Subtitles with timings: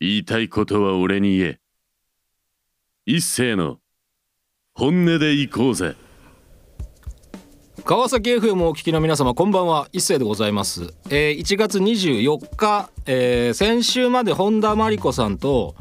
[0.00, 1.58] 言いたいことは俺に言え。
[3.04, 3.78] 一斉の
[4.74, 5.96] 本音で行こうぜ。
[7.84, 9.88] 川崎 FM をお聞きの皆様こんばんは。
[9.92, 15.74] 一斉でございます、えー1月24日、えー先週まで本田真理子さんと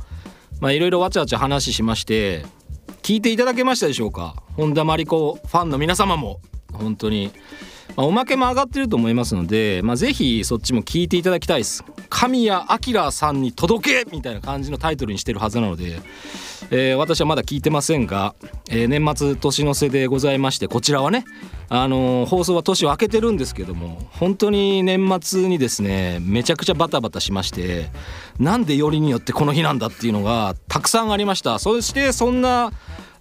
[0.62, 2.46] まあいろいろわちゃわちゃ話しまして
[3.04, 4.42] 聞いていただけましたでしょうか？
[4.56, 6.40] 本田真理子ファンの皆様も。
[6.74, 7.32] 本当に、
[7.96, 11.84] まあおまけも上がってると思いますので、まあ、ぜひそっちも聞いていただきたいです。
[12.10, 16.00] 神谷明さんに届けみたいな感じのタイトルにしてるはずなので
[16.72, 18.34] えー私はまだ聞いてませんが、
[18.70, 21.26] えー年末年の瀬でございましてこちらはね、
[21.70, 27.90] あのー放送は年を明けてるんですけども本当に年末にですねめちゃくちゃバタバタしまして
[28.40, 31.60] なんでよりによってこの日なんだっていうのがたくさんありました。
[31.60, 32.72] そしてそんな、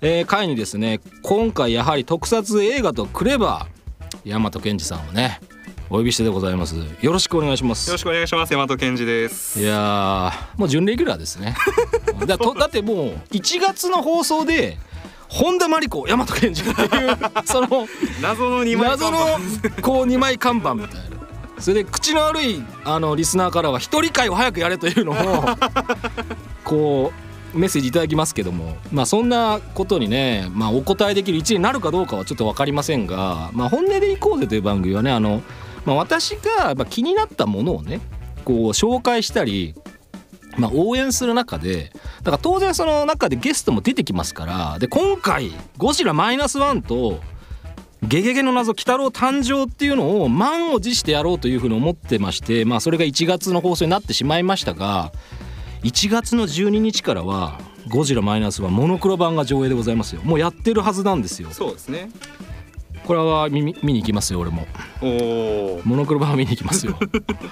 [0.01, 3.67] えー回にですね今回やはり特撮映画とくれば
[4.27, 5.41] 大和健二さんをね
[5.89, 6.75] お呼びしてでございます。
[7.01, 7.89] よろしくお願いします。
[7.89, 8.53] よろしくお願いします。
[8.53, 9.61] 大和健二です。
[9.61, 11.55] いやーもう準レギュラーですね。
[12.27, 14.79] だとだってもう1月の放送で
[15.29, 17.87] 本田真理子大和健二っていう その
[18.21, 19.19] 謎の二枚謎の
[19.81, 21.17] こう2枚看板みたいな。
[21.61, 25.57] それで口の悪いあのリスナーからは一人会を早くやれというのを
[26.65, 27.26] こう
[27.57, 35.43] メッセージいただきますけどもまあそんなことにね、まあ、お答えできる一位になるかどうかはちょっと分かりませんが「まあ、本音でいこうぜ」という番組はねあの、
[35.85, 38.01] まあ、私がま気になったものをね
[38.45, 39.75] こう紹介したり
[40.59, 47.21] まあ、応援する中でだから当然その中でゲストも出てきますからで今回「ゴジラマイナスワンと
[48.03, 55.13] 「ゲゲゲの謎鬼太郎誕生」っていうのを満を持してやろうというふうに思ってまして、まあ、それが1月の放送になってしまいましたが
[55.87, 60.21] 1月の12日からは「ゴジラマイナスワンモノクロ版が上映でございますよ。
[60.25, 61.51] もうやってるはずなんですよ。
[61.53, 62.11] そうですね。
[63.07, 64.67] これは見に行きますよ俺も。
[65.85, 66.99] モノクロ版は見に行きますよ。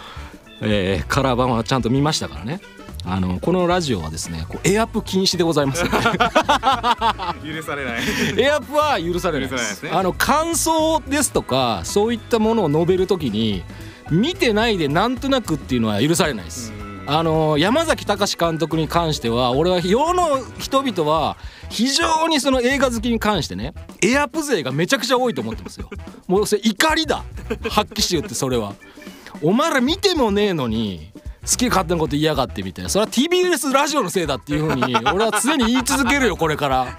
[0.62, 2.60] えーカラー版はちゃんと見ましたからね。
[3.04, 5.84] あのこのラジオはですねこうエアップ禁止でございます。
[5.86, 6.00] 許さ
[7.76, 8.02] れない。
[8.36, 9.76] エアップは許されないです。
[9.76, 9.90] すね。
[9.92, 13.62] あの感想ですとかそういったものを述べるときに
[14.10, 16.72] 見てないでなんとなくっていうのは許されないです
[17.06, 21.36] あの山崎隆監督に関しては俺は世の人々は
[21.68, 25.90] 非常にその映画好きに関してねエアプ勢がめちゃくちゃ多いと思ってますよ。
[26.26, 27.24] もうそれ怒りだ。
[27.68, 28.74] 発揮して言ってそれは。
[29.42, 31.10] お前ら見てもねえのに
[31.42, 32.88] 好き勝手なこと言いやがってみたいな。
[32.88, 36.96] それは TBS ラジオのせいだっていうふうに俺は常に言い続けるよこれから。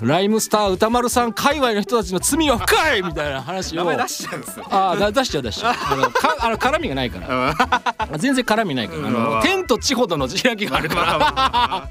[0.00, 4.66] ライムスター歌丸さん界隈の人たちの罪は深いみたいな話を名前出しちゃうんですよ。
[4.70, 5.74] あ出しちゃう出しちゃう。
[5.74, 5.96] あ。
[5.96, 8.18] のかあの絡みがないから。
[8.18, 9.08] 全然絡みないから。
[9.08, 11.90] あの天と地ほどの開きがあるから。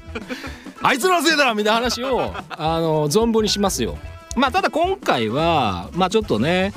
[0.82, 3.98] あいつらのせいだみたいな話をあの存分にしますよ。
[4.36, 6.72] まあただ今回はまあちょっとね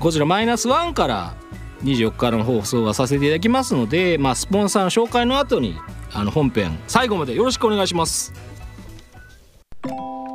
[0.00, 1.34] こちらマイナスワンから
[1.84, 5.76] 24日の放送はさせていただきますのでまあスポンサーの紹介の後に
[6.12, 8.32] あの本編最後までよろしくお願いします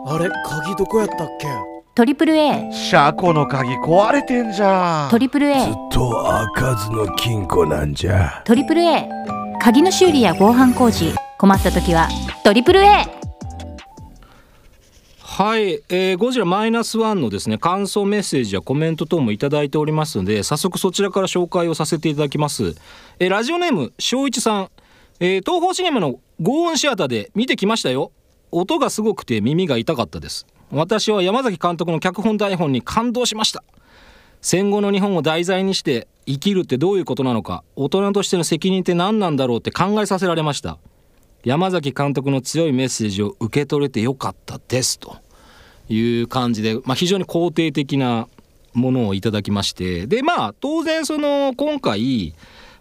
[0.06, 1.47] あれ鍵どこやったっけ？
[1.94, 5.12] トリプル A 車庫の鍵壊れてんじゃん。
[5.12, 6.23] トリプル A ずっと
[6.56, 8.41] 開かずの金庫なんじゃ。
[8.45, 9.07] トリプル A
[9.62, 11.13] 鍵の修理や防犯工事。
[11.38, 12.07] 困った時は
[12.44, 13.06] トリプル A
[15.23, 22.75] はい、えーゴジラマイナスワンのですね感想メッセージやコメント等もいただいておりますので早速そちらから紹介をさせていただきます、
[23.19, 24.69] えーラジオネーム正一さん、
[25.19, 28.12] えー東宝シネマのゴーンシアターで見てきましたよ
[28.51, 30.45] 音がすごくて耳が痛かったです。
[30.72, 33.63] 私は山崎監督の脚本台本に感動しました。
[34.41, 40.78] 戦後の日本を題材にして生きるってどういうことなのか大人としての責任って何なんだろうって考えさせられました。
[41.44, 45.18] 山崎監督の強いメッセージを受け取れてよかったですと
[45.89, 48.28] いう感じで、まあ、非常に肯定的な
[48.73, 50.07] ものをいただきまして。
[50.07, 52.33] でまあ当然その今回、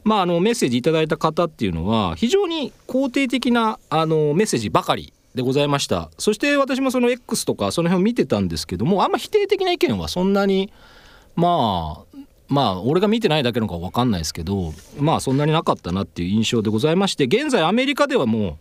[0.05, 6.11] まあ、あのメッセージいただいた方っていうのは非常に肯定的なあのメッセージばかりでございました。
[6.19, 10.73] そして私もその X とかその辺を見てたんですけどもあんま否定的な意見はそんなに
[11.37, 12.17] まあ
[12.49, 18.59] まあ俺が見てないだけのか分かんないですけどまあそんなになかったなっていう印象でございまして現在アメリカではも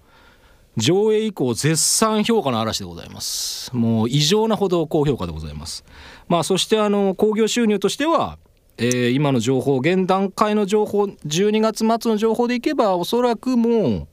[0.78, 3.76] う上映以降絶賛評価の嵐でございます。
[3.76, 5.84] もう異常なほど高評価でございます。
[6.28, 8.38] まあそしてあの興行収入としては、
[8.78, 14.08] えー今の情報現段階の情報12月末の情報でいけばおそらくもう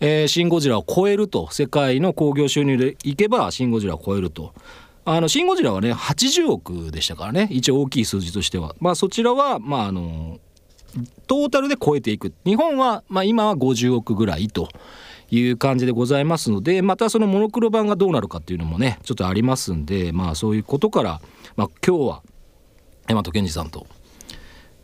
[0.00, 4.52] えーシン・ゴジラを超えると世界の興行収入でいけばシン・ゴジラを超えると。
[5.04, 8.74] あのシン・ゴジラはね80億でしたからね一応大きい数字としては。
[8.78, 10.38] まあそちらはまああの
[11.26, 12.34] トータルで超えていく。
[12.44, 14.68] 日本はまあ今は50億ぐらいと
[15.30, 21.20] いう感じでございますのでまたそのモノクロ版がどうなるかっていうのもねちょっとありますんでまあそういうことから、
[21.56, 22.22] まあ、今日は
[23.06, 23.86] 大和健二さんと、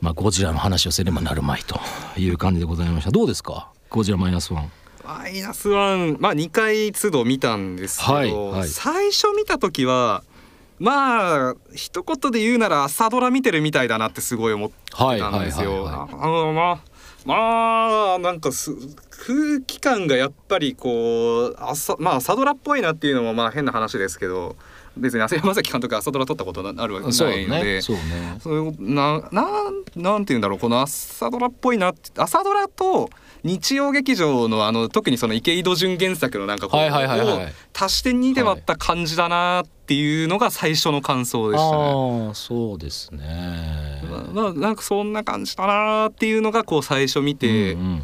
[0.00, 1.78] まあ、ゴジラの話をせねばなるまいと
[2.18, 3.10] いう感じでございました。
[3.10, 3.70] どうですか？
[3.90, 4.70] ゴジラマイナスワン。
[5.04, 10.22] マイナスワンまあ2回都度見たんですけど、はいはい最初見た時は
[10.78, 15.84] まあ一言で言うなら朝ドラ見てるみたいだなってすごい思ってはいたんですよ。
[15.84, 16.80] まあ
[17.26, 18.72] まあなんかす
[19.26, 24.54] 空気感がやっぱりこう朝まあ朝ドラっぽいなっていうのもまあ変な話ですけど
[24.96, 28.02] 別に浅山崎監督が朝ドラ撮ったことなあるわけそうないのでねそうね。
[28.40, 33.08] そういうななんなんて言うんだろうこの朝ドラっぽいなって朝ドラと
[33.42, 37.46] 日曜劇場のあの特にその池井戸潤原作のなんかこう、はいはいはいはい。
[37.46, 41.76] を足して2で割った感じだなっていうのが最初の感想でしたね。
[41.76, 44.02] ああそうですね。
[44.32, 48.02] まあ、なんかそんな感じだなっていうのがこう最初見てうんうん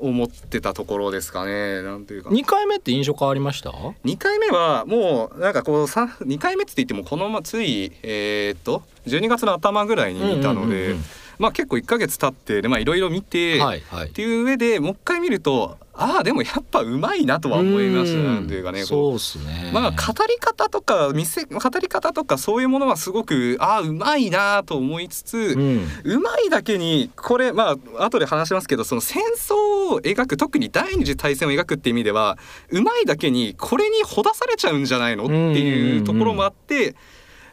[0.00, 1.82] 思ってたところですかね。
[1.82, 2.30] なんていうか。
[2.30, 11.04] 2回目って印象変わりました？2回目はもうなんかこうさ2回目って言ってもこのまついえーっと12月の頭ぐらいに見たのでうんうんうんうん
[11.38, 14.08] まあ結構1ヶ月経ってでまあいろいろ見て、はいはい。
[14.08, 19.70] っていう上でもう一回見るとああでもやっぱうまいなとは思いましたなんていうかねこそうっすね。
[19.70, 19.96] うまあ語
[20.26, 25.86] り方とか見せ語り方とかそういうものはすごくああうまいなと思いつつ、うん。
[26.04, 32.38] うまいだけにこれまあ後で話しますけどその戦争を描く特に第二次大戦を描くっていう意味では
[32.70, 35.24] うまいだけにこれにほだされちゃうんじゃないの？
[35.24, 36.94] っていうところもあって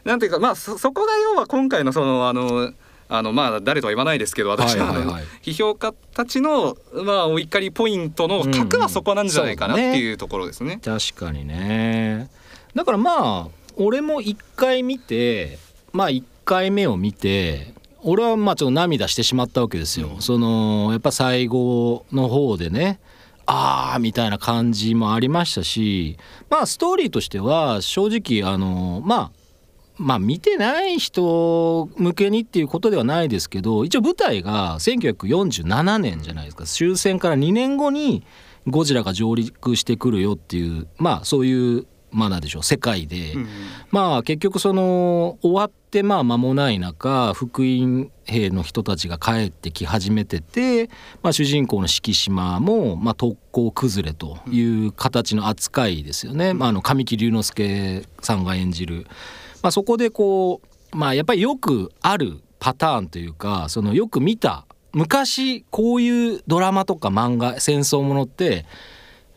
[0.03, 2.73] なんていうかまあそそこが要は今回のそのあの
[3.07, 4.93] あのまあ誰とは言わないですけど私は
[5.43, 10.79] 批評家たちのまあお怒りポイントの核はそこなんじゃないかなっていうところですね。
[10.83, 12.29] 確かにね。
[12.73, 13.47] だからまあ
[13.77, 15.59] 俺も1回見て
[15.93, 22.99] まあ1回目を見て俺はまあちょっと涙してしまったわけですよ、そのやっぱ最後の方でね
[23.47, 26.17] あーみたいな感じもありましたし
[26.49, 29.44] まあストーリーとしては正直あのまあ
[29.97, 36.65] まあ見てない人向けにっていうことではないですけど一応舞台が1947年じゃないですか。
[36.65, 38.23] 終戦から2年後に
[38.67, 42.63] ゴジラが上陸してくるよっていうまあそういうまあなんでしょう。
[42.63, 43.47] 世界で、うん
[43.91, 50.89] まあ結局その終わってまあ間もない中福音兵の人たちが帰ってき始めてて、
[51.21, 59.07] まあ、主人公の敷島もまあ特攻崩れという形の扱いですよね、まあ、あの神木隆之介さんが演じる。
[59.65, 60.61] まあ、そこでこ
[60.93, 68.67] うまあやっぱりよくあるパターンというかそのよく見た昔こういうドラマとか漫画戦争ものって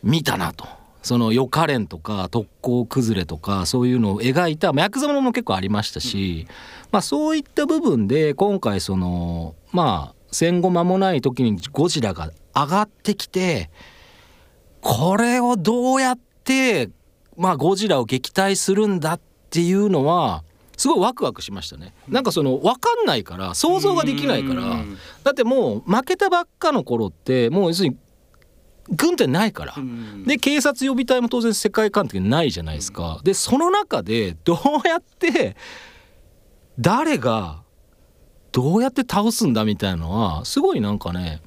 [0.03, 0.67] 見たなと。
[1.01, 6.45] その予科練とか特攻崩れとかそういうのを描いた、まあ、ヤクザものも結構ありましたし、
[6.91, 13.71] まあ、そういった部分で今回そのまあ戦後間もない時にゴジラが上がってきて
[14.81, 16.89] これをどうやって、
[17.37, 20.43] まあ、ゴジラを撃退するんだっていうのは
[20.77, 21.93] すごいワクワクしましたね。
[22.07, 27.97] なんかその分かんないから想像ができないからうんだってもう負けたばっかの頃ってもう要するに
[28.89, 29.73] 軍隊ないから。
[29.77, 33.19] うんで警察予備隊も当然世界観的にないじゃないですか。
[33.23, 35.55] でその中でどうやって
[36.79, 37.63] 誰が
[38.51, 41.41] どうやって倒すんだみたいなのはすごいなんかね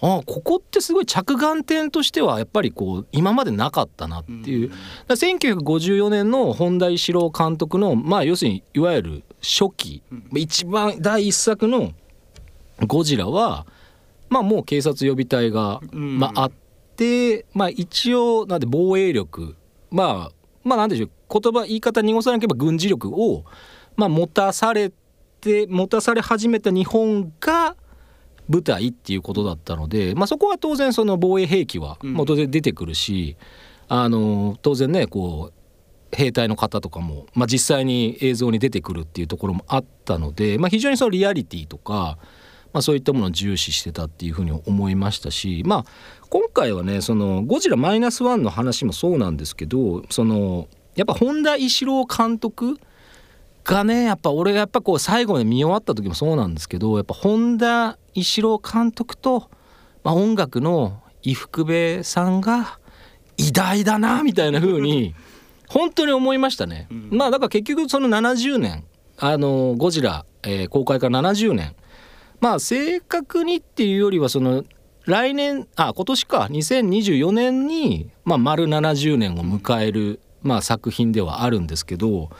[0.00, 10.02] あここってすごい着眼点としてはやっぱりこう今までなかったなっていう、だから1954年の本田一郎監督のまあ要するにいわゆる初期、
[10.34, 11.92] 一番第一作の
[12.86, 13.66] 「ゴジラは」
[14.30, 16.18] まあもう警察予備隊が、うん。
[16.18, 16.52] まあ、あっ
[16.96, 19.56] てまあ一応なんで防衛力
[19.90, 20.32] まあ
[20.64, 23.44] まあなんでしょう言葉言い方濁さなければ軍事力を、
[23.96, 24.92] まあ、持たされ
[25.40, 27.76] て持たされ始めた日本が
[28.48, 33.36] 舞台っていうことだったので、まあ、そこは当然その防衛兵器は当然出てくるし、
[33.88, 42.18] あの当然ねこう兵隊の方とかも、まあ、実際に映像に出てくるっていうところもあったので、まあ、非常にそのリアリティとか、
[42.72, 45.84] まあ、そういったものを重視してたっていうふうに思いましたし、まあ、
[46.30, 52.78] 今回はねそのゴジラマイナスワンの話もそうなんですけどそのやっぱ本田一郎監督
[53.68, 59.50] がねやっぱ俺がやっぱこう最後まで見終わった時もそうなんですけどやっぱ本田一郎監督と、
[60.02, 62.78] まあ、音楽の伊福部さんが
[63.36, 65.14] 偉大だなみたいな風に
[65.68, 66.88] 本当に思いましたね。
[66.90, 67.08] うん。
[67.12, 68.84] まあだから結局その70年
[69.18, 71.76] あのゴジラ、えー公開から70年。
[72.40, 74.64] まあ正確にっていうよりはその
[75.04, 76.48] 来年あ今年か。
[76.50, 82.30] 2024年に、まあ、丸70年を迎える、まあ、作品ではあるんですけど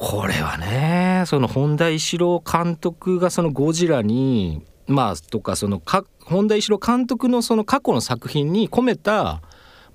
[0.00, 9.42] これはねその本田一郎監督がそのゴジラにまあとかそのか本田一郎監督のその過去の作品に込めた、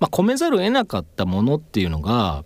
[0.00, 2.44] あ、込めざるを得なかったものっていうのが、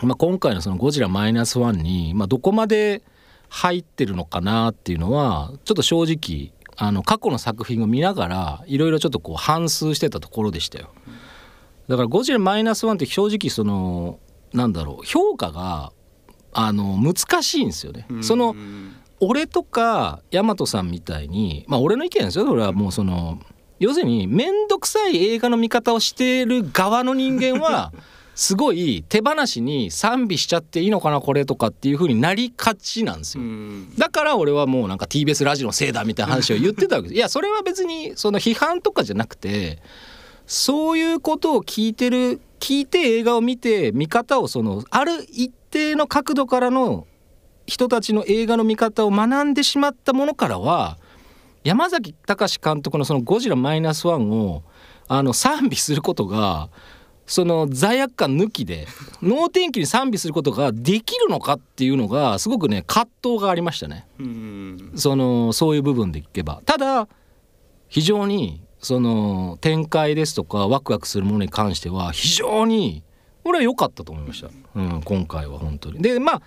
[0.00, 3.02] まあ、今回のその「ゴジラマイナスワンに、まあ、どこまで
[3.48, 10.90] 入ってるのかなっていうのはちょっと正直あの過去の作品を見ながらいろいろちょっとこう反芻してたところでしたよ。
[11.88, 14.20] だから「ゴジラマイナスワンって正直その
[14.52, 15.90] なんだろう評価が
[16.52, 18.06] あの難しいんですよね。
[18.22, 18.54] その
[19.20, 23.38] 俺とか大和さんみたいにまあ俺の意見ですよ俺はもうその
[23.78, 27.92] 要するに面倒くさい映画の見方をしている側の人間は
[28.34, 33.44] すごい手放しに賛美しちゃっていいのかなこれとかっていう風になりがちなんですよ。
[33.98, 37.18] だから俺はもうなんか TBS ラジオのせいだみたいな 話を言ってたわけです。
[37.18, 39.78] いやそれは別にその批判とかじゃなくて
[40.46, 47.06] そういうことを聞いてる聞いて映画を見て見方をそのある一定の角度からの
[47.66, 50.98] 人たちの映画の見方を学んでしまったものからは
[51.64, 54.62] 山崎隆監督のその「ゴジラマイナスワンを
[55.08, 56.70] あの賛美することが
[57.26, 58.88] その罪悪感抜きで
[59.22, 64.06] 能天気に賛美することができるのかっていうのがすごくね葛藤がありましたね。
[64.96, 67.08] そのそういう部分でいけばただ
[67.88, 73.02] 非常にその展開ですとかワクワクするものに関しては非常に
[73.44, 76.00] 俺は良かったと思いました、うん、今回は本当に。
[76.00, 76.42] でまあ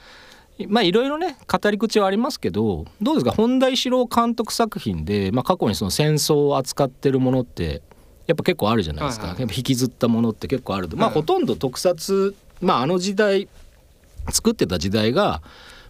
[0.67, 3.31] まあいろいろね語り口はありますけどどうですか？
[3.31, 7.81] 本田一郎監督作品で、まあ、過去にその戦争を扱ってるものって
[8.27, 13.49] やっぱ結構あるじゃないですか、はいはい、やっぱ引きずったものって結構あると、まあほとんど特撮、まあ、あの時代
[14.29, 15.41] 作ってた時代が、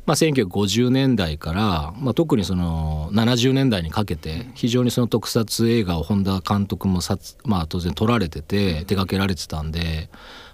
[0.05, 10.09] まあ、1950年代から、まあ、特にその70年代にかけて非常にその特撮映画を本田監督もさまあ、当然撮られてて手掛けられてたんで、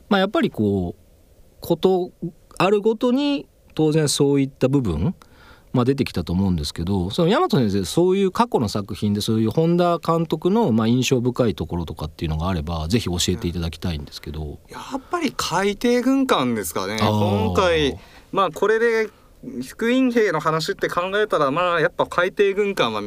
[0.08, 1.04] まあ、やっぱりこう
[1.62, 2.12] こと
[2.58, 5.16] あるごとに当然そういった部分、
[5.74, 14.60] まあ、出てきたと思うんですけどその大和先生そういう過去の作品でそういう本田監督のまあ印象深いところとかっていうのがあればぜひ教えていただきたいんですけど。
[14.70, 17.98] やっぱり海底軍艦ですかね今回
[18.32, 19.10] まあこれで
[19.66, 23.02] 福音兵の話って考えたらまあやっぱ海底軍艦は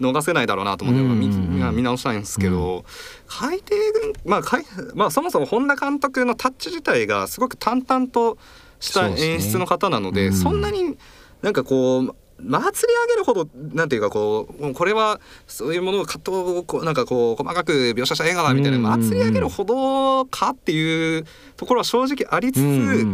[0.00, 1.28] 逃せないだろうなと思って見,、
[1.76, 2.82] 見直したいんですけど、うん、
[3.26, 3.70] 海底
[4.00, 8.38] 軍まあ海まあそもそも本田監督のタッチ自体がすごく淡々と
[8.80, 10.96] した演出の方なので、ねうん、そんなに
[11.40, 21.24] なんかこう祭り上げるほどなんていうかこうこれはそういうものを葛藤をこうなんかこう細かく描写した映画だみたいな祭り上げるほどかっていう
[21.56, 23.06] ところは正直ありつつ、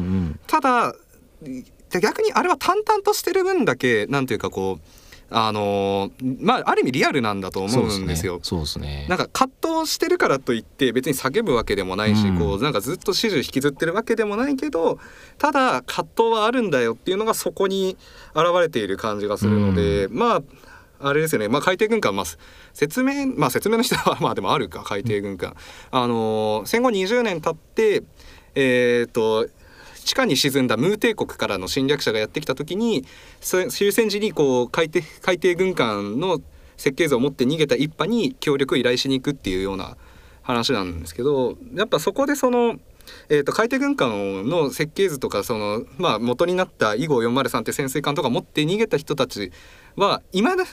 [0.46, 0.94] ただ
[2.00, 4.85] 逆にあれは淡々としてる分だけなんていうかこう
[5.30, 8.40] あのまあある意味リアルなんだと思うんですよ。
[8.42, 9.07] そうですね。
[9.09, 14.99] なんか葛藤してるからといって別に叫ぶわけでもないし、うん、こうなんかずっと始終引きずってるわけでもないけど、
[15.37, 17.99] ただ葛藤はあるんだよっていうのがそこに
[18.35, 20.42] 現れている感じがするので、うん、まあ。
[21.00, 22.26] あれですよね、まあ、海底軍艦、まあ、
[22.73, 25.54] 説明、まあ、説明の人は まあでもあるか海底軍艦、
[25.92, 28.02] あの戦後20年経って
[28.57, 29.49] えっ、ー、と
[30.08, 33.04] 地下に沈んだムー帝国からの侵略者がやってきた時に
[33.42, 36.40] 終戦時にこう海底海底軍艦の
[36.78, 39.98] 設計図を持って逃げた一派に協力を依頼しに行くっていうような
[40.40, 42.78] 話なんですけどやっぱそこでその。
[43.30, 49.50] えーと、海底軍艦の設計図とかその、まあ、元になった囲碁403って潜水艦とか持って逃げた人たち
[49.96, 50.64] はいまだ、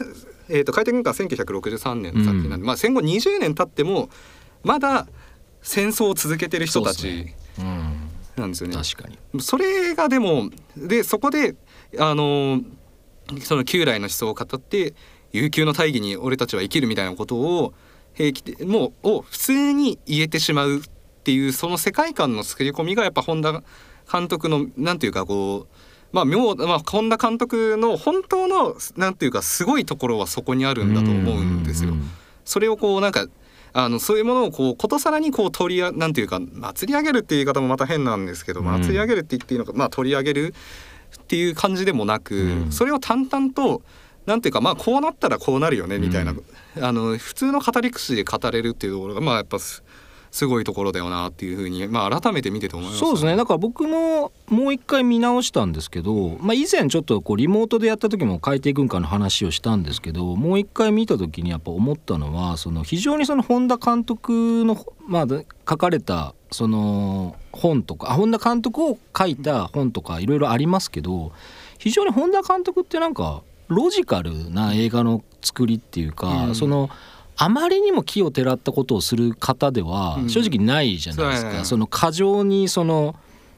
[0.50, 4.10] えーと、海底軍艦1963年の作品なんで、うん、まあ、戦後20年経っても
[4.64, 5.08] まだ
[5.62, 7.34] 戦争を続けてる人たち
[8.38, 8.76] なんですよね。
[8.76, 11.56] 確かにそれがでもでそこで
[11.98, 12.62] あの
[13.42, 14.94] その旧来の思想を語って
[15.32, 17.74] 悠久の大義に俺たちは生きるみたいなことを
[18.14, 20.82] 平気でもうを普通に言えてしまうっ
[21.24, 23.64] ていうその世界観の作り込みがやっぱ本田
[24.12, 31.94] 監督のなんていうかこうまあ妙まあ本田監督の本当のなんていうかすごいところはそこにあるんだと思うんですよ。
[32.46, 33.28] それをこうなんか
[33.78, 40.54] あのそういうものをこうことさらにこう取りなんていうか祭り上げるっていう言い方もまた変なんですけど、うん、祭り上げるって言っていいのか、まあ、取り上げる
[41.18, 43.82] っていう感じでもなく、うん、それを淡々と
[44.26, 49.58] なんていうかまあこうなったらこうなるよねみたいな、うん、あの普通の語り口で語れるっていうところがまあやっぱ
[50.36, 71.32] すごいところだよなっていうふうに、まあ、改めて見てて思います、ね、そうですねだから僕ももう一回見直したんですけど、まあ、以前ちょっとこうリモートでやった時も海底軍艦の話をしたんですけどもう一回見た時にやっぱ思ったのはその非常にその本田監督の、まあ、書かれたその本とか本田監督を書いた本とかいろいろありますけど
[71.78, 76.90] 非常に本田監督ってなんかロジカルな映画の作りっていうか、うん、その。
[77.38, 81.58] あまりにも木をてらったことをする方では正直ないじゃないですか。
[81.60, 83.16] うん、その過剰にその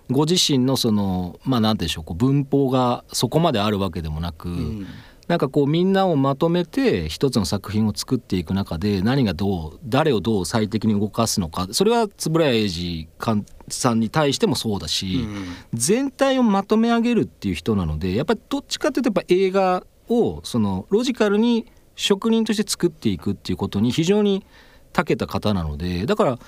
[0.10, 4.88] ご自身のそのまあ何でしょうこう文法がそこまであるわけでもなく、うん、
[5.28, 11.68] なんかこうみんなをまとめて一つの作品を作っていく中で何がどう誰をどう最適に動かすのか。
[11.72, 13.08] それは円谷英二
[13.68, 21.66] さんに対してもそうだし、うん、全体をまとめ上げるっていう人なのでやっぱりどっちかっていうとやっぱ映画をそのロジカルに
[21.98, 24.46] 職人として作っていくっていうことに非常に
[24.94, 26.40] 長けた方なのでだから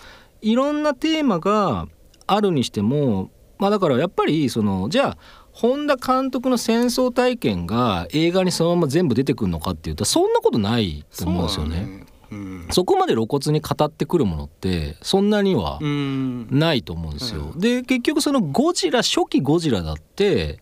[0.41, 1.87] いろんなテーマが
[2.27, 5.17] あるにしてもまあだからやっぱりそのじゃあ
[5.51, 12.05] 本田監督の戦争体験が映画にそのまま全部出てくるのかっていうとそんなことないと思うんですよね。
[12.29, 17.53] そうんそこまで露骨に語ってくるものってそんなにはうんないと思うんですよ。
[17.55, 20.59] うで結局そのゴジラ初期ゴジラだって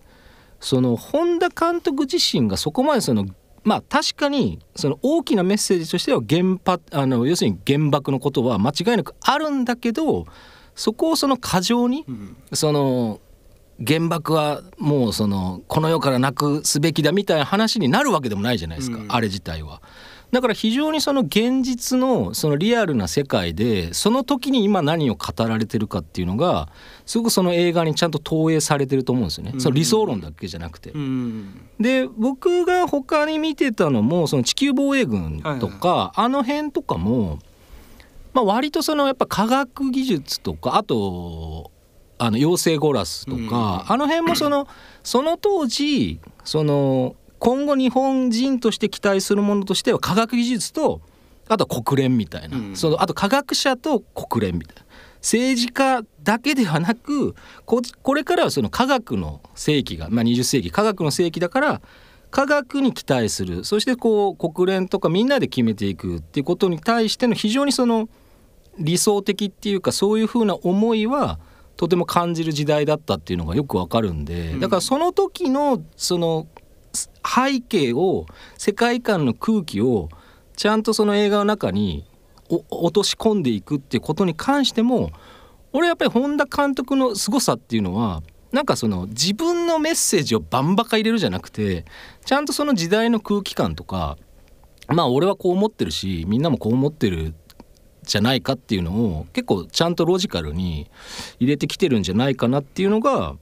[0.61, 3.25] その本田監督自身がそこまでその
[3.67, 10.25] まあ確かにその大きなメッセージとしては原発あの要するに原爆のことは間違いなくあるんだけど
[10.73, 13.19] そこをその過剰にうんその
[13.85, 19.81] 原爆はもうそのこの世からなくすべきだみたいな話になるわけでもないじゃないですか、うんあれ自体は。
[20.31, 26.69] だから非常にその現実のそのリアルな世界でその時に今何を語られてるかっていうのが
[27.05, 29.51] すごくその映画にちゃんと投影されてると思うんですよね。
[29.53, 30.91] うんその理想論だけじゃなくて。
[30.91, 37.39] うんで僕が他に見てたのもその地球防衛軍とか、あの辺とかも、
[38.33, 41.71] まあ、割とそのやっぱ科学技術とかあと
[42.17, 44.67] あの養成ゴラスとか、あの辺もその
[45.03, 51.01] その当時その今後日本人として期待するものとしては科学技術と
[51.47, 52.75] あとは国連みたいな、うん。
[52.75, 54.83] そのあと科学者と国連みたいな。
[55.21, 61.81] 政治家だけではなくここれからはその科学の世紀が、まあ、20世紀科学の世紀だから
[62.29, 63.63] 科学に期待する。
[63.63, 68.09] そしてこう国連とかみんなで決めていくっていうことに対しての非常にその
[68.77, 71.39] 理想的っていうかそういうふうな思いは
[71.77, 74.55] とても感じる時代だったっていうのがよくわかるんで。
[74.59, 76.47] だからその時のその
[77.27, 78.25] 背景を
[78.57, 80.09] 世界観の空気を
[80.55, 82.05] ちゃんとその映画の中に
[82.49, 85.11] 落とし込んでいくっていうことに関しても
[85.73, 91.85] 俺やっぱり本田監督の凄さっていうのはなんかその自分のメッセージをバンバカ入れるじゃなくて
[92.25, 94.17] ちゃんとその時代の空気感とか
[94.87, 97.35] まあ俺はこう思ってるしみんなもこう思ってる
[98.03, 100.89] じゃないかっていうのを結構ちゃんとロジカルに
[101.39, 103.35] 入れてきてるんじゃないかなっていうのが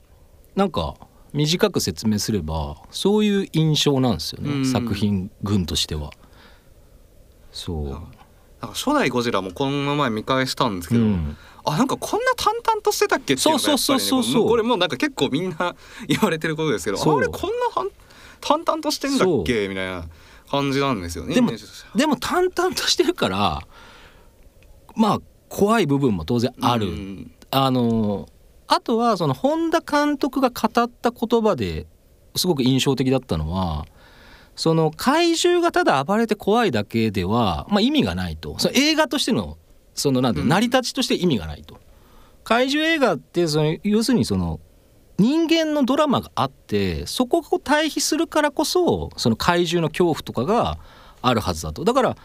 [0.56, 0.96] なんか
[1.36, 4.66] 短く説明すればそういう印象なんですよね、うん。
[4.66, 6.12] 作品群としては。
[7.52, 8.08] そう、なんか
[8.70, 11.38] 初代ゴジラもこの前見返したんですけど、うん。
[11.66, 14.44] あなんかこんな淡々としてたっけっていうのがやっぱりねそうそうそうそうそう。
[14.44, 15.76] もこれもうなんか結構みんな
[16.08, 17.92] 言われてることですけどあれこんな
[18.40, 20.06] 淡々としてんだっけみたいな
[20.50, 21.52] 感じなんですよねでも
[21.96, 23.62] でも淡々としてるから
[24.96, 25.20] まあ
[25.50, 26.88] 怖い部分も当然ある。
[26.88, 27.32] うん。
[27.52, 28.30] あの
[28.68, 31.86] あとはその本田監督が語った言葉で
[32.36, 33.86] すごく印象的だったのは
[34.56, 39.58] その怪獣がただ暴れて怖いだけでは、まあ、意味がないとその映画としての
[39.94, 41.80] そのなんて成り立ちとして意味がないと。
[42.44, 44.60] 怪獣映画ってその要するにその
[45.18, 50.78] 人間のドラマがあってそこを対比するからこそその怪獣の恐怖とかが
[51.22, 51.84] あるはずだと。
[51.84, 52.18] だから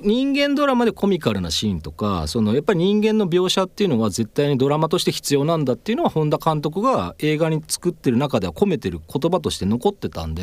[0.00, 10.42] 人間ドラマでコミカルなシーンとかそのやっぱり人間の描写っていうのは絶対にドラマとして必要なんだっていうのは本田監督が映画に作ってる中では込めてる言葉として残ってたんで、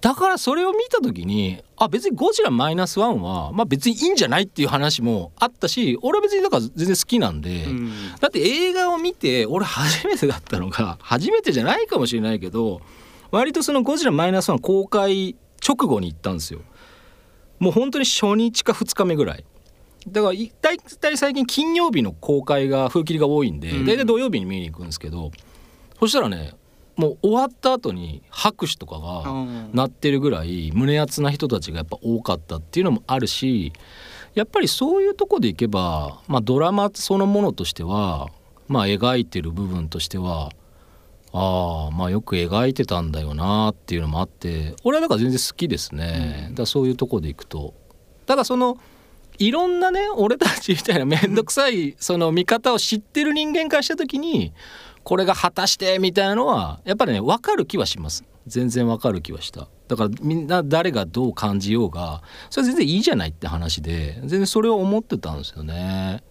[0.00, 7.64] だからそれを見た時にあ別に「ゴジラマイナスワンはまあ別にいいんじゃないっていう話もあったし俺は別にだから全然好きなんで。
[7.64, 7.90] うん
[8.20, 12.80] だって映画を見て俺初めてだったのが初めてじゃないかもしれないけど
[13.30, 16.60] 割とその「ゴジラマイナスワン公開直後に行ったんですよ
[17.60, 19.44] もう本当に初日か2日目ぐらい。
[20.08, 23.86] だからい大体最近金曜日の公開が風切りが多いんでうん。
[23.86, 25.30] 大体土曜日に見に行くんですけど
[25.98, 26.54] そしたらね
[26.96, 29.70] もう終わった後に拍手とかがうん。
[29.74, 33.74] なってるぐらい胸熱な人たちがやっぱ多かったっていうのもあるし
[34.34, 38.28] やっぱりそういうとこでいけば、まあ、ドラマそのものとしては、
[38.68, 40.50] まあ、描いてる部分としては
[41.32, 47.74] ああまあよく描いてたんだよなっていうのもあって俺はだから全然好きですね、だからそういうとこでいくと。
[48.26, 48.78] ただその
[49.38, 54.52] いろんなね俺たちみたいな面倒くさいその見方を知ってる人間からした時に
[55.02, 58.24] これが果たしてみたいなのはやっぱりね分かる気はします。
[58.46, 59.68] 全然分かる気はした。
[59.88, 66.22] だからみんな誰がどう感じようがそれは全然いいじゃないって話で全然それを思ってたんですよね。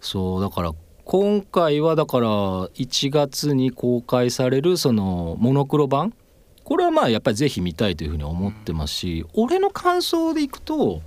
[0.00, 0.72] そうだから
[1.06, 6.12] 今回はだから1月に公開されるそのモノクロ版
[6.64, 11.00] これはまあやっぱりぜひ見たいというふうに思ってますし、俺の感想でいくと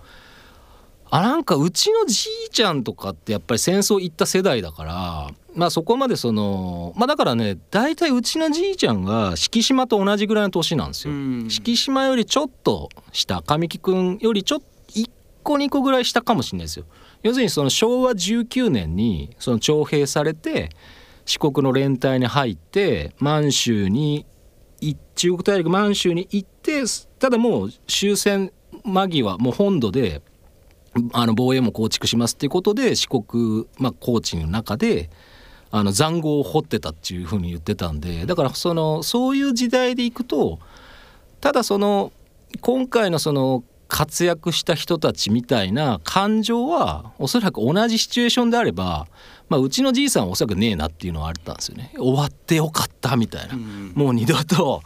[1.10, 11.14] あなんかうちのじいちゃんとかってやっぱり戦争行った世代だからまあそこまでそのまあだからね大体うちのじいちゃんが敷島と同じぐらいの年なんですよ。
[11.14, 15.10] うん敷島よりちょっと下神木くんよりちょっと1
[15.44, 16.86] 個2個ぐらい下かもしれないですよ。
[17.24, 20.70] 要するにその昭和19年にその徴兵されて
[21.26, 24.26] 四国の連隊に入って満州に
[25.16, 26.84] 中国大陸満州に行って
[27.20, 28.54] ただもう終戦
[28.86, 30.22] 間際もう本土で
[31.14, 35.10] あの防衛も構築しますっていうことで四国、まあ、高知の中で
[35.72, 40.60] あの塹壕を掘ってたっていうふうに言ってたんでだからそのそういう時代でいくと
[41.42, 42.12] ただその
[42.62, 49.08] 今回のその活躍した人たちみたいな感情はおそらく同じシチュエーションであれば、
[49.50, 51.92] まあ、うちのじいさんはおそらくねえなっていうのはあったんですよね。
[51.98, 53.56] 終わってよかったみたいな、
[53.96, 54.84] もう二度と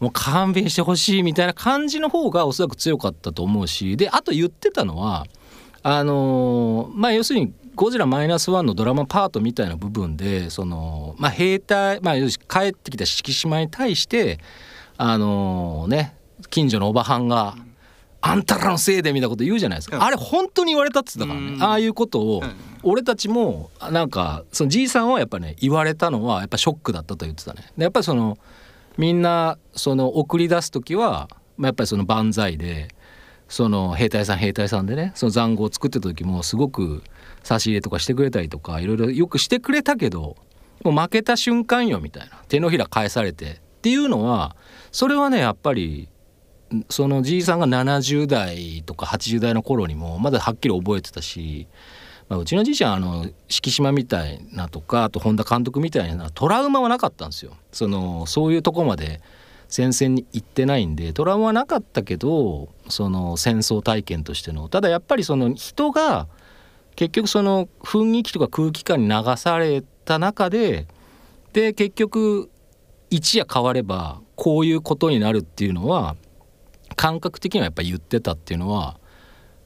[0.00, 3.96] もう勘弁してほしいみたいな感じの方がおそらく強かったと思うし。
[3.96, 5.26] であと言ってたのは
[5.82, 14.38] あのーまあ要するに「ゴジラマイナスワンのドラマパートみたいな部分でその、まあ、兵隊、まあ、帰ってきた敷島に対して
[14.98, 16.14] あのね
[16.50, 17.56] 近所のおばはんが
[18.22, 20.02] 「あんたらのせいで」みたいなこと言うじゃないですか、うん。
[20.02, 21.62] あれ本当に言われたっつったからね、うん。
[21.62, 22.50] ああいうことをうん。
[22.82, 27.72] 俺たちもなんかそのじいさんはやっぱね言われたのはやっぱショックだったと言ってたね。
[27.76, 28.38] でやっぱりその
[28.96, 31.28] みんなその送り出す時は
[31.58, 32.88] まあやっぱりその万歳で
[33.48, 37.02] その兵隊さん兵隊さんでねその塹壕を作ってた時もすごく
[37.42, 40.36] 差し入れとかしてくれたりとかいろいろよくしてくれたけど
[40.84, 42.42] もう負けた瞬間よみたいな。
[42.48, 44.56] 手のひら返されてっていうのは
[44.92, 46.08] それはねやっぱりん
[46.88, 51.66] そのじいさんが70代とか80代の頃にもまだはっきり覚えてたし、
[52.28, 57.56] まあ、うちのじいちゃんあの敷島みたいなとかあと本田監督みたいなトラウマはなかったんですよ。
[57.72, 59.20] そのそういうとこまで
[59.68, 66.28] 戦線に行ってないんでトラウマはなかったけどその戦争体験としてのただやっぱりその人が
[66.96, 70.86] 結局その雰囲気とか空気感に流された中で
[71.52, 72.50] で結局
[73.10, 76.16] 一夜変わればこういうことになるっていうのは
[77.00, 78.98] 感覚的にはやっぱ言ってたっていうのは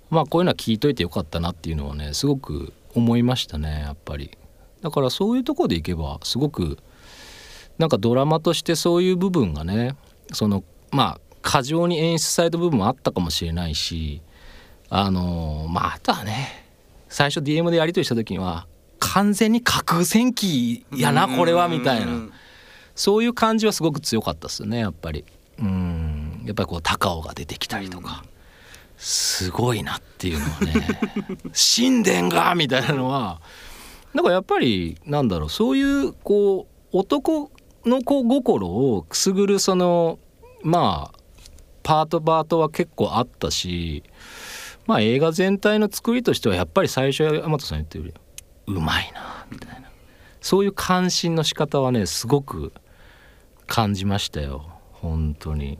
[0.09, 4.39] まあこういうのは聞いといてよかったなっていうのはねすごく思いましたねやっぱり。
[4.83, 6.79] だからそういうところでいけばすごく
[7.77, 9.97] なんかドラマとしてそういう部分がね
[10.33, 14.23] そのまあ過剰に演出された部分もあったかもしれないし
[14.89, 16.69] あのまああとはね
[17.09, 18.69] 最初 DM でやり取りした時には
[19.01, 22.29] 完全に架空戦記やなこれはみたいな。
[22.95, 25.25] そういう感じはすごく強かったですよねやっぱり。
[25.59, 26.04] うん
[26.45, 28.25] やっぱりこう高尾が出てきたりとか、
[28.97, 30.75] すごいなっていうのはね
[31.77, 33.41] 神殿がみたいなのは
[34.13, 37.51] なんかやっぱりなんだろうそういうこう男
[37.85, 40.19] の子心をくすぐるその
[40.63, 41.19] まあ
[41.83, 44.05] パートパートは結構あったし
[44.87, 48.15] まあ映画全体の作りとしてはやっぱり最初山本さん言ったより
[48.67, 49.85] うまいなみたいな。
[50.41, 52.73] そういう関心の仕方はねすごく
[53.67, 54.69] 感じましたよ。
[54.93, 55.79] 本当に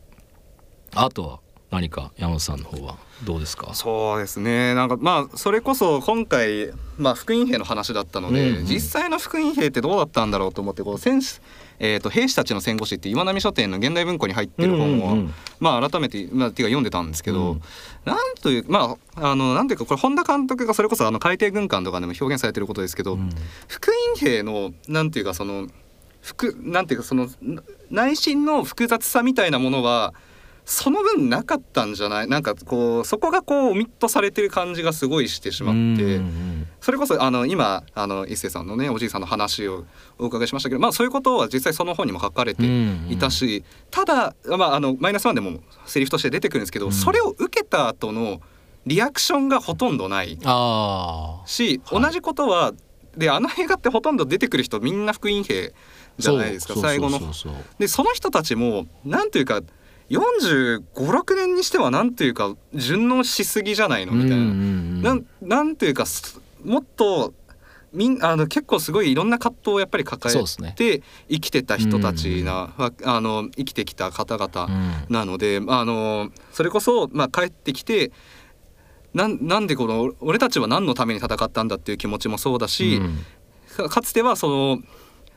[0.95, 3.75] あとは何か山本さんの方はどうですか？
[3.75, 4.75] そうですね。
[4.75, 8.57] なんかまあそれこそ今回、まあ、福音兵の話だったので、うん。
[8.59, 11.41] うん実際の福音兵ってどうだったんだろうと思ってこう戦士、
[11.81, 15.35] えー、と兵士たちの戦後史って岩波書店の現代文庫に入ってる本を、うんうんうん。
[15.59, 17.63] まあ改めて、まあ、ていうか読んでたんですけど、うん。
[18.05, 23.31] なんというまああのなんていうかこれ本田監督がそれこそあの海底軍艦とかでも表現されてることですけど、うん。
[23.67, 25.67] 福音兵のなんていうかその
[26.23, 30.15] 福なんていうかそのな内心の複雑さみたいなものは
[30.65, 32.29] その分なかったんじゃない？
[32.29, 36.21] なんかこうそこがこうオミットされてる感じがすごいしてしまって。
[36.81, 39.85] それこそあの今あの一星さんのねおじいさんの話を
[40.19, 42.63] お伺いしましたけど、まあ、そういうことは実際その本にも書かれて
[43.09, 46.93] いたし、ただ、まあ、あのマイナスワンでもセリフとして出てくるんですけど、うん。
[46.93, 48.41] それを受けた後の
[48.87, 52.03] リアクションがほとんどないああし、はい。
[52.03, 52.73] 同じことは
[53.17, 55.73] であの映画ってほとんど出てくる人みんな福音兵
[56.19, 57.19] じゃないですか最後の。
[57.79, 59.61] でその人たちもなんというか
[60.11, 60.21] 4
[60.83, 64.37] 5 6年にしてはなんというか順応しすぎじゃないのみたいな。
[64.37, 65.03] うんうんうん。
[65.03, 67.33] なんなんていうかすもっと
[67.93, 74.67] みんあの結構すごいいろんな葛藤をやっぱり抱えて生きてた人たちな、わあの生きてきた方々
[75.09, 75.15] うん。
[75.15, 78.11] なので、あのそれこそ、まあ、帰ってきて
[79.15, 83.25] なんなんでこの俺たちは何のために戦ったんだっていう気持ちもそうだし、うん。
[83.77, 84.79] かかつてはその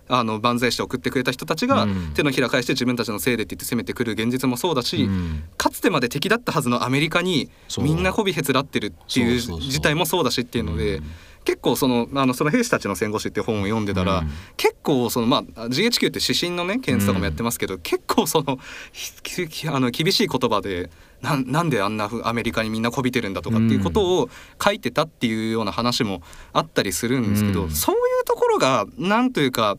[0.10, 2.14] あの万歳して送ってくれた人たちがうん。
[2.14, 5.44] 手のひら返して自分たちのせいでって言って攻めてくる現実もそうだし、うん。
[5.58, 11.04] かつてまで敵だったはずのアメリカにみんな媚びへつらってるっていう事態もそうだしっていうので、うん。
[11.44, 14.30] 結構そのあのその兵士たちの戦後史って本を読んでたら、うん。
[14.58, 20.90] 結構そのまあ GHQ って指針のね検閲とかもやってますけど、結構そのあの厳しい言葉で
[21.22, 24.30] なんなんであんなアメリカにみんなこびてるんだとかっていうことを
[24.62, 27.72] 書いてたっていうような話もあったりするんですけど、うん。
[27.72, 29.78] そういうところがなんというか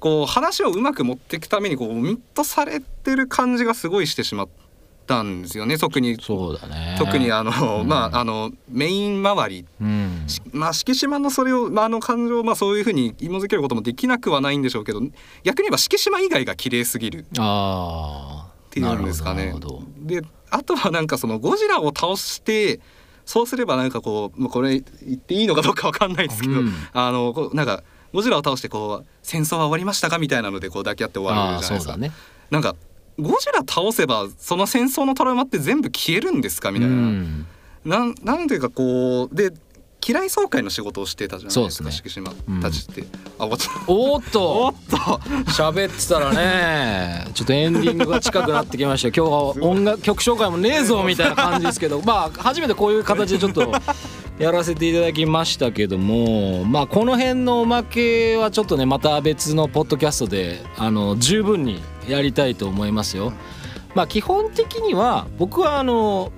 [0.00, 4.48] こう話をうまく持っていくためにこうオミットされてる感じがすごいしてしまっ
[5.06, 6.16] たんですよね特に。
[6.20, 6.96] そうだね。
[6.98, 7.88] 特にあの、うん。
[7.88, 9.66] まああのメイン周り。
[9.80, 10.24] うん。
[10.26, 15.00] しまあ敷島のそれを、まあ、あの感情をまあそういうふうに紐づけることもできなくはないんでしょうけど
[15.44, 17.18] 逆に言えば敷島以外が綺麗すぎる。
[17.18, 17.24] っ
[18.70, 19.54] ていうんですかね。
[19.98, 22.80] であとはなんかそのゴジラを倒して
[23.26, 26.72] そうすればなんかこう、まあ、これ言っていいのかどうかわかんないですけど、うん。
[26.92, 27.82] あのなんか
[28.12, 31.92] ゴジラを倒してこう戦争は終わりましたかみたいなのでこう抱き合って終わああるじゃないですか。
[31.92, 32.12] そうだね。
[32.50, 32.74] なんか
[33.18, 36.94] ゴジラ倒せばその戦争のトラウマって全部消えるんですかみたいな。
[36.94, 37.46] うん。
[37.84, 39.52] なんなんていうかこうで
[40.06, 43.04] 嫌い総会の仕事をしてたじゃないですかす敷島たちって、
[43.38, 44.42] あ終わっちゃったおーっと。
[44.64, 44.96] おっと。
[45.50, 49.08] 喋ってたらねちょっとエンディングが近くなってきました。
[49.08, 52.00] 今日は音楽曲紹介もねえぞみたいな感じですけど。
[52.00, 53.72] まあ初めてこういう形でちょっと
[54.40, 63.34] やらせていただきましたけどもまあこの辺のおまけはちょっとねまた別のポッドキャストであの十分にやりたいと思いますよ。
[63.94, 66.32] まあ基本的には僕はあの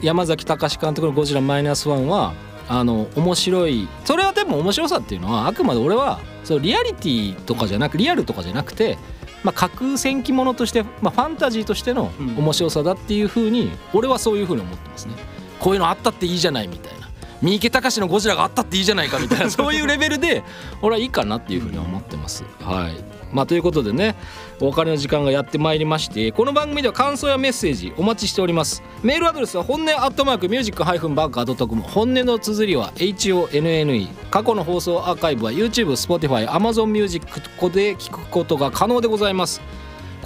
[0.00, 2.32] 山崎隆監督の「ゴジラマイナスワンは
[2.68, 8.96] あの面白いそれはでも面白さっていうのはあくまで俺はそうリアリティとかじゃなくリアルとかじゃなくて、
[9.44, 15.14] まあ、架空戦記ものとして、まあ、ファンタジーとしての面白さだっていうふうに俺はそういうふうに思ってますね。
[15.60, 17.05] こういうのあったっていいじゃないみたいな
[17.42, 20.42] 三池隆のゴジラがあったっていいじゃないかみたいな そういうレベルで
[20.82, 22.44] 俺はいいかなっていうふうには思ってます。
[22.62, 23.16] はい。
[23.32, 24.14] まあ、ということでね
[24.60, 28.82] お別れの時間がやってまいりましてこの番組では感想やメッセージお待ちしております。
[29.02, 37.26] メールアドレスは本音アットマークミュージックハイフンバーカードットコム本音の綴りは HONNE 過去の放送アーカイブは YouTube、Spotify、Amazon Music
[37.70, 39.60] で聞くことが可能でございます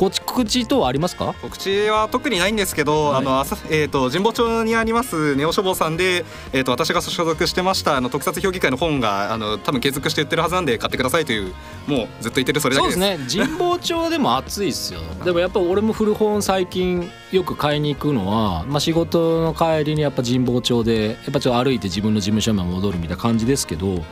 [0.09, 1.35] 告知等はありますか？
[1.43, 3.19] 告知は特にないんですけど、はい。
[3.19, 11.53] あの朝えっ、と神保町にありますネオ書房さんでえっ、と私が所属してましたあの特撮評議会の本があの多分継続して売ってるはずなんで買ってくださいという
[11.87, 13.39] もうずっと言ってるそれだけそうでですす。
[13.39, 13.45] ね。
[13.47, 15.01] 神保町でも暑いっすよ。
[15.25, 24.03] でもやっぱ俺も古本最近よく買いに行くのは、まあ、仕事の帰りにやっぱ神保町でやっぱちょっと歩いて自分の事務所に戻るみたいな感じですけど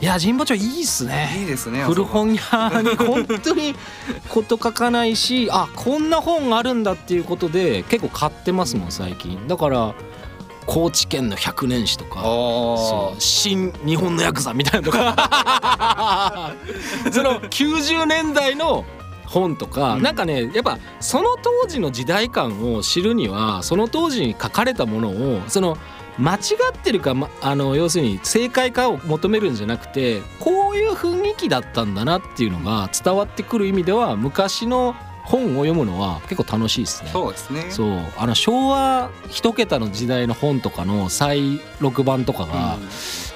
[0.00, 1.34] いや神保町いいっすね。
[1.40, 1.82] いいですね。
[1.82, 3.74] 古本屋に本当に
[4.28, 9.48] こと書かないしあこんな本あるんだっていうことで結構買ってますもん最近。
[9.48, 9.94] だから
[10.66, 12.22] 高知県の百年史とか
[13.18, 16.54] 新日本のヤクザみたいなのとか。
[17.10, 18.84] その90年代の
[19.26, 20.02] 本とか、うん。
[20.02, 25.76] なんかねやっぱその当時の時代感を知るにはその当時に書かれたものをその
[26.18, 26.38] 間違
[26.74, 37.10] ってるか、ま、あの要するに正解かを求めるんじゃなくてこういう雰囲気だったんだなっていうのが伝わってくる意味では昔の本を読むのは結構楽しいですね。
[37.10, 37.66] そうですね。
[37.70, 42.78] そうあの昭和一桁の時代の本とかの再録版とかが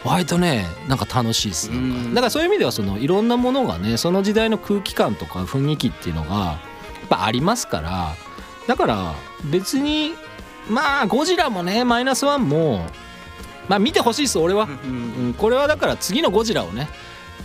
[0.03, 1.71] 割とねなんか楽しいです
[2.15, 6.59] だからそういう意味ではそのいろんなものがねその時代の空気感とか雰囲気っていうのがや
[7.05, 8.17] っぱありますから
[8.67, 9.15] だから
[9.45, 10.15] 別に
[10.69, 12.87] まあゴジラもねマイナスワンも
[13.69, 16.89] まあ見てほしいです俺は、うんうん、これはだから次のゴジラをね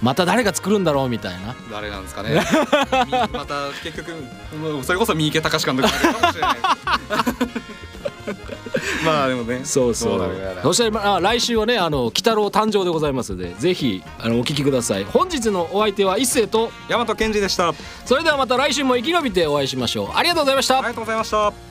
[0.02, 2.40] また誰が作るんだろうみたいな誰なんですかね。
[3.06, 4.14] みまた結局
[4.84, 6.58] それこそ三池隆監督かもしれない。
[9.06, 9.62] まあでもね。
[9.64, 17.70] そうそうそしてまあ来週はねあの鬼太郎誕生でございますのでぜひあのお聞きください本日のお相手は一星と大和健二でした。
[17.70, 21.67] ありそれではまた来週も生き延びてお会いしましょうありがとうございましたがとうございました。